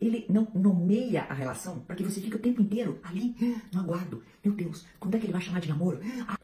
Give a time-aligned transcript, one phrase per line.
[0.00, 3.34] ele não nomeia a relação para que você fique o tempo inteiro ali
[3.72, 4.22] no aguardo.
[4.44, 6.00] Meu Deus, quando é que ele vai chamar de namoro?
[6.26, 6.38] Ah.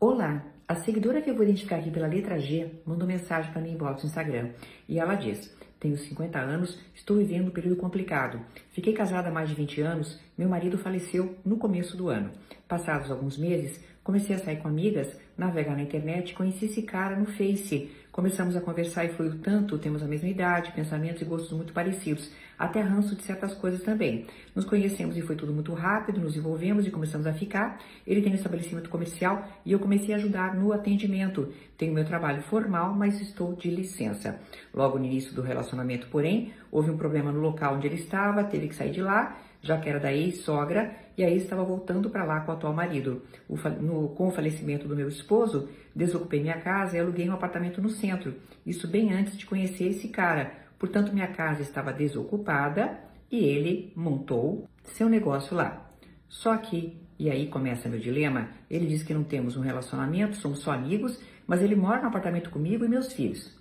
[0.00, 3.72] Olá, a seguidora que eu vou identificar aqui pela letra G mandou mensagem para mim
[3.72, 4.50] inbox no Instagram
[4.88, 8.40] e ela diz: Tenho 50 anos, estou vivendo um período complicado.
[8.70, 12.30] Fiquei casada há mais de 20 anos, meu marido faleceu no começo do ano.
[12.68, 17.26] Passados alguns meses, comecei a sair com amigas, navegar na internet, conheci esse cara no
[17.26, 17.90] Face.
[18.18, 22.28] Começamos a conversar e fluiu tanto, temos a mesma idade, pensamentos e gostos muito parecidos
[22.58, 24.26] até ranço de certas coisas também.
[24.56, 27.78] Nos conhecemos e foi tudo muito rápido, nos envolvemos e começamos a ficar.
[28.04, 31.52] Ele tem um estabelecimento comercial e eu comecei a ajudar no atendimento.
[31.76, 34.40] Tenho meu trabalho formal, mas estou de licença.
[34.74, 38.66] Logo no início do relacionamento, porém, houve um problema no local onde ele estava, teve
[38.66, 42.40] que sair de lá, já que era da ex-sogra, e aí estava voltando para lá
[42.40, 43.22] com o atual marido.
[43.46, 47.82] O, no, com o falecimento do meu esposo, desocupei minha casa e aluguei um apartamento
[47.82, 48.34] no centro.
[48.64, 53.00] Isso bem antes de conhecer esse cara Portanto, minha casa estava desocupada
[53.30, 55.90] e ele montou seu negócio lá.
[56.28, 60.60] Só que, e aí começa meu dilema, ele diz que não temos um relacionamento, somos
[60.60, 63.58] só amigos, mas ele mora no apartamento comigo e meus filhos.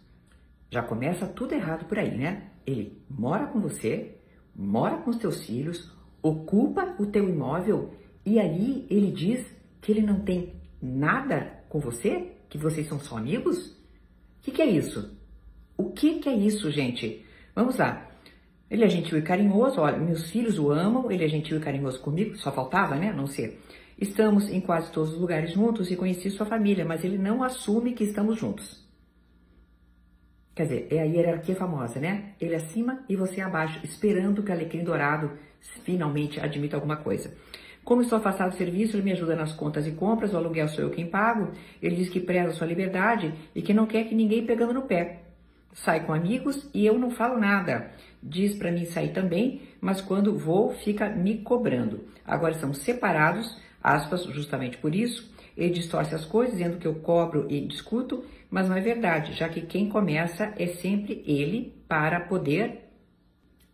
[0.70, 2.52] Já começa tudo errado por aí, né?
[2.66, 4.16] Ele mora com você,
[4.56, 7.94] mora com os teus filhos, ocupa o teu imóvel
[8.26, 9.46] e aí ele diz
[9.82, 12.34] que ele não tem nada com você?
[12.50, 13.70] Que vocês são só amigos?
[13.70, 15.18] O que, que é isso?
[15.78, 17.26] O que, que é isso, gente?
[17.56, 18.10] Vamos lá.
[18.70, 22.02] Ele é gentil e carinhoso, olha, meus filhos o amam, ele é gentil e carinhoso
[22.02, 23.14] comigo, só faltava, né?
[23.14, 23.62] Não ser.
[23.98, 27.94] Estamos em quase todos os lugares juntos e conheci sua família, mas ele não assume
[27.94, 28.86] que estamos juntos.
[30.54, 32.34] Quer dizer, é a hierarquia famosa, né?
[32.42, 35.32] Ele acima e você abaixo, esperando que o alecrim dourado
[35.84, 37.34] finalmente admita alguma coisa.
[37.84, 40.84] Como estou afastado do serviço, ele me ajuda nas contas e compras, o aluguel sou
[40.84, 41.52] eu quem pago.
[41.82, 45.22] Ele diz que preza sua liberdade e que não quer que ninguém pegando no pé
[45.78, 47.92] sai com amigos e eu não falo nada.
[48.22, 52.06] Diz para mim sair também, mas quando vou fica me cobrando.
[52.26, 55.32] Agora estamos separados, aspas, justamente por isso.
[55.56, 59.50] Ele distorce as coisas, dizendo que eu cobro e discuto, mas não é verdade, já
[59.50, 62.87] que quem começa é sempre ele para poder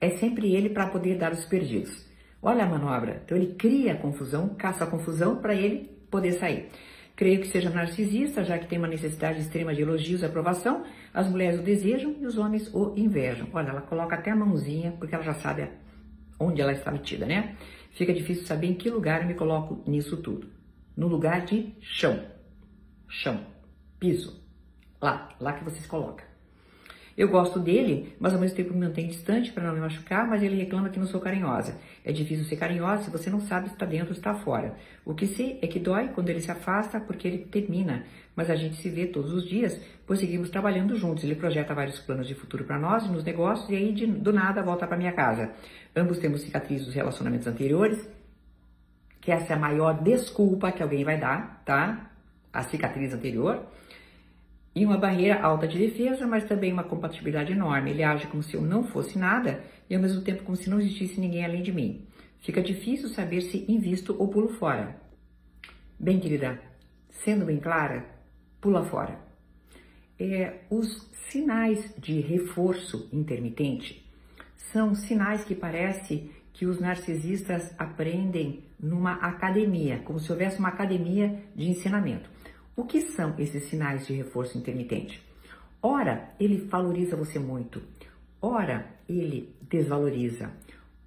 [0.04, 2.06] é sempre ele para poder dar os perdidos.
[2.42, 3.22] Olha a manobra.
[3.24, 6.70] Então ele cria a confusão, caça a confusão para ele poder sair.
[7.16, 10.84] Creio que seja narcisista, já que tem uma necessidade extrema de elogios e aprovação.
[11.14, 13.48] As mulheres o desejam e os homens o invejam.
[13.54, 15.70] Olha, ela coloca até a mãozinha, porque ela já sabe
[16.38, 17.56] onde ela está metida, né?
[17.92, 20.50] Fica difícil saber em que lugar eu me coloco nisso tudo.
[20.98, 22.26] No lugar de chão.
[23.08, 23.40] Chão.
[24.00, 24.44] Piso.
[25.02, 25.30] Lá.
[25.40, 26.33] Lá que vocês colocam.
[27.16, 30.42] Eu gosto dele, mas ao mesmo tempo me mantém distante para não me machucar, mas
[30.42, 31.78] ele reclama que não sou carinhosa.
[32.04, 34.76] É difícil ser carinhosa se você não sabe se está dentro ou está fora.
[35.06, 38.04] O que sei é que dói quando ele se afasta porque ele termina,
[38.36, 41.24] mas a gente se vê todos os dias, pois seguimos trabalhando juntos.
[41.24, 44.64] Ele projeta vários planos de futuro para nós, nos negócios, e aí de, do nada
[44.64, 45.52] volta para minha casa.
[45.96, 48.10] Ambos temos cicatrizes dos relacionamentos anteriores,
[49.22, 52.10] que essa é a maior desculpa que alguém vai dar, tá?
[52.52, 53.64] A cicatriz anterior
[54.76, 57.92] e uma barreira alta de defesa, mas também uma compatibilidade enorme.
[57.92, 60.80] Ele age como se eu não fosse nada e ao mesmo tempo como se não
[60.80, 62.08] existisse ninguém além de mim.
[62.40, 65.00] Fica difícil saber se invisto ou pulo fora.
[66.00, 66.60] Bem, querida,
[67.10, 68.06] sendo bem clara,
[68.60, 69.20] pula fora.
[70.20, 74.04] É, os sinais de reforço intermitente
[74.56, 81.42] são sinais que parece que os narcisistas aprendem numa academia, como se houvesse uma academia
[81.56, 82.30] de ensinamento.
[82.76, 85.24] O que são esses sinais de reforço intermitente?
[85.80, 87.84] Ora, ele valoriza você muito.
[88.42, 90.52] Ora, ele desvaloriza.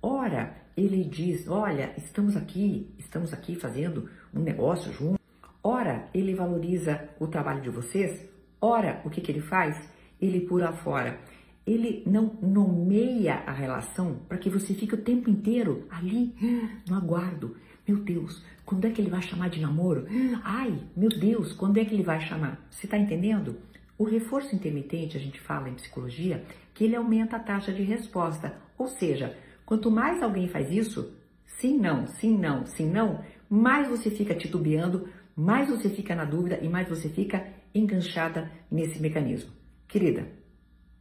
[0.00, 5.20] Ora, ele diz: Olha, estamos aqui, estamos aqui fazendo um negócio junto.
[5.60, 8.24] Ora, ele valoriza o trabalho de vocês.
[8.60, 9.76] Ora, o que, que ele faz?
[10.20, 11.18] Ele pula fora.
[11.66, 16.32] Ele não nomeia a relação para que você fique o tempo inteiro ali
[16.88, 17.56] no aguardo.
[17.88, 20.06] Meu Deus, quando é que ele vai chamar de namoro?
[20.42, 22.66] Ai, meu Deus, quando é que ele vai chamar?
[22.68, 23.60] Você está entendendo?
[23.96, 26.44] O reforço intermitente, a gente fala em psicologia,
[26.74, 28.54] que ele aumenta a taxa de resposta.
[28.76, 34.10] Ou seja, quanto mais alguém faz isso, sim, não, sim, não, sim, não, mais você
[34.10, 39.52] fica titubeando, mais você fica na dúvida e mais você fica enganchada nesse mecanismo.
[39.86, 40.26] Querida,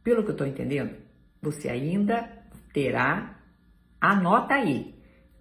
[0.04, 0.94] pelo que eu estou entendendo,
[1.42, 2.30] você ainda
[2.72, 3.40] terá,
[4.00, 4.94] anota aí,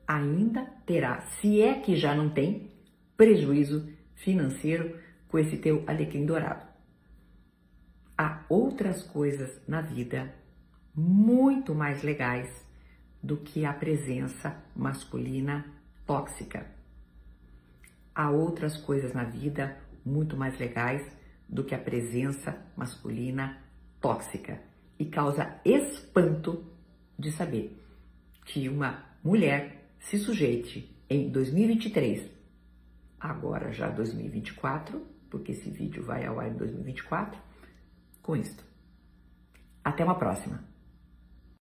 [0.07, 2.71] ainda terá, se é que já não tem,
[3.17, 6.65] prejuízo financeiro com esse teu alecrim dourado.
[8.17, 10.33] Há outras coisas na vida
[10.95, 12.65] muito mais legais
[13.21, 15.65] do que a presença masculina
[16.05, 16.65] tóxica.
[18.13, 21.05] Há outras coisas na vida muito mais legais
[21.49, 23.57] do que a presença masculina
[23.99, 24.61] tóxica
[24.97, 26.63] e causa espanto
[27.17, 27.81] de saber
[28.45, 32.29] que uma mulher se sujeite em 2023,
[33.19, 37.39] agora já 2024, porque esse vídeo vai ao ar em 2024,
[38.21, 38.63] com isto.
[39.83, 40.74] Até uma próxima!